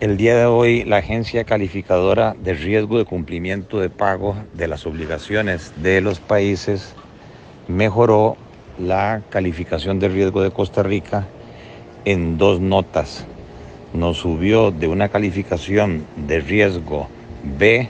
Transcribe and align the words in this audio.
El 0.00 0.16
día 0.16 0.36
de 0.36 0.46
hoy 0.46 0.84
la 0.84 0.98
agencia 0.98 1.42
calificadora 1.42 2.36
de 2.38 2.54
riesgo 2.54 2.98
de 2.98 3.04
cumplimiento 3.04 3.80
de 3.80 3.90
pago 3.90 4.36
de 4.54 4.68
las 4.68 4.86
obligaciones 4.86 5.72
de 5.82 6.00
los 6.00 6.20
países 6.20 6.94
mejoró 7.66 8.36
la 8.78 9.22
calificación 9.28 9.98
de 9.98 10.08
riesgo 10.08 10.40
de 10.40 10.52
Costa 10.52 10.84
Rica 10.84 11.26
en 12.04 12.38
dos 12.38 12.60
notas. 12.60 13.26
Nos 13.92 14.18
subió 14.18 14.70
de 14.70 14.86
una 14.86 15.08
calificación 15.08 16.06
de 16.14 16.38
riesgo 16.42 17.08
B 17.58 17.88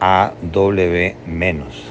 a 0.00 0.32
W 0.40 1.16
menos. 1.26 1.82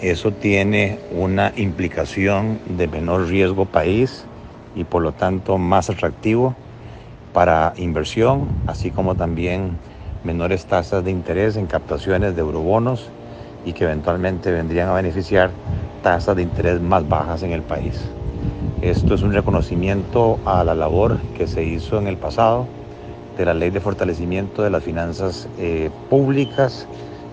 Eso 0.00 0.32
tiene 0.32 0.98
una 1.10 1.52
implicación 1.56 2.58
de 2.64 2.88
menor 2.88 3.28
riesgo 3.28 3.66
país 3.66 4.24
y 4.74 4.84
por 4.84 5.02
lo 5.02 5.12
tanto 5.12 5.58
más 5.58 5.90
atractivo 5.90 6.56
para 7.32 7.72
inversión, 7.76 8.48
así 8.66 8.90
como 8.90 9.14
también 9.14 9.76
menores 10.24 10.66
tasas 10.66 11.04
de 11.04 11.10
interés 11.10 11.56
en 11.56 11.66
captaciones 11.66 12.34
de 12.34 12.40
eurobonos 12.40 13.08
y 13.64 13.72
que 13.72 13.84
eventualmente 13.84 14.50
vendrían 14.50 14.88
a 14.88 14.94
beneficiar 14.94 15.50
tasas 16.02 16.36
de 16.36 16.42
interés 16.42 16.80
más 16.80 17.08
bajas 17.08 17.42
en 17.42 17.52
el 17.52 17.62
país. 17.62 18.00
Esto 18.82 19.14
es 19.14 19.22
un 19.22 19.32
reconocimiento 19.32 20.38
a 20.46 20.64
la 20.64 20.74
labor 20.74 21.18
que 21.36 21.46
se 21.46 21.62
hizo 21.62 21.98
en 21.98 22.06
el 22.06 22.16
pasado 22.16 22.66
de 23.36 23.44
la 23.44 23.54
ley 23.54 23.70
de 23.70 23.80
fortalecimiento 23.80 24.62
de 24.62 24.70
las 24.70 24.82
finanzas 24.82 25.48
eh, 25.58 25.90
públicas, 26.08 26.86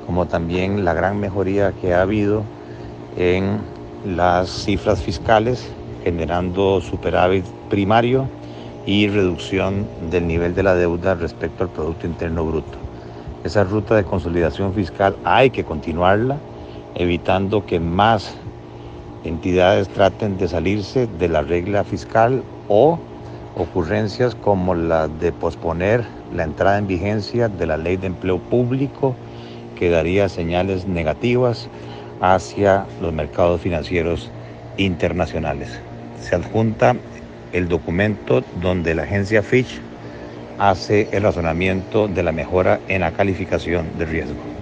como 0.06 0.26
también 0.26 0.86
la 0.86 0.94
gran 0.94 1.20
mejoría 1.20 1.74
que 1.82 1.94
ha 1.94 2.02
habido 2.02 2.44
en 3.18 3.60
las 4.06 4.50
cifras 4.50 5.02
fiscales, 5.02 5.68
generando 6.04 6.82
superávit 6.82 7.46
primario 7.70 8.28
y 8.88 9.10
reducción 9.10 9.86
del 10.10 10.26
nivel 10.26 10.56
de 10.56 10.64
la 10.64 10.74
deuda 10.74 11.14
respecto 11.14 11.66
al 11.66 11.70
Producto 11.70 12.08
Interno 12.08 12.46
Bruto. 12.46 12.78
Esa 13.44 13.66
ruta 13.66 13.96
de 13.96 14.06
consolidación 14.06 14.74
fiscal 14.74 15.16
hay 15.26 15.50
que 15.50 15.66
continuarla, 15.66 16.38
evitando 16.96 17.66
que 17.66 17.82
más 17.82 18.34
entidades 19.26 19.90
traten 19.90 20.38
de 20.38 20.48
salirse 20.48 21.06
de 21.20 21.28
la 21.28 21.42
regla 21.42 21.84
fiscal 21.84 22.42
o 22.70 22.98
ocurrencias 23.58 24.36
como 24.36 24.74
la 24.74 25.10
de 25.10 25.34
posponer 25.34 26.06
la 26.34 26.44
entrada 26.44 26.78
en 26.78 26.88
vigencia 26.88 27.50
de 27.50 27.66
la 27.66 27.76
ley 27.76 27.98
de 27.98 28.08
empleo 28.08 28.40
público 28.40 29.16
que 29.78 29.90
daría 29.90 30.30
señales 30.30 30.88
negativas 30.88 31.68
hacia 32.22 32.86
los 33.02 33.12
mercados 33.14 33.60
financieros 33.62 34.30
internacionales. 34.78 35.78
Se 36.22 36.36
adjunta 36.36 36.96
el 37.52 37.68
documento 37.68 38.44
donde 38.62 38.96
la 38.96 39.04
agencia 39.04 39.44
Fitch 39.44 39.82
hace 40.58 41.10
el 41.12 41.24
razonamiento 41.24 42.08
de 42.08 42.24
la 42.24 42.32
mejora 42.32 42.82
en 42.88 43.02
la 43.02 43.12
calificación 43.12 43.98
de 43.98 44.06
riesgo. 44.06 44.57